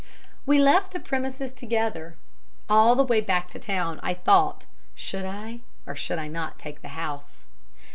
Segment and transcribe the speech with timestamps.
[0.47, 2.17] We left the premises together.
[2.67, 6.57] All the way back to the town I thought should I, or should I not,
[6.57, 7.43] take the house?